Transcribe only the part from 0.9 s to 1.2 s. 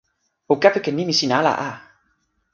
nimi